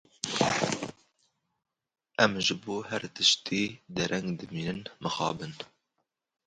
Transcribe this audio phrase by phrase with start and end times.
[2.23, 3.63] Em ji bo her tiştî
[3.95, 5.53] dereng dimînin, mixabin.